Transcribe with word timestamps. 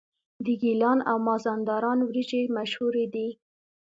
د 0.45 0.47
ګیلان 0.61 0.99
او 1.09 1.17
مازندران 1.27 1.99
وریجې 2.03 2.41
مشهورې 2.57 3.05
دي. 3.13 3.29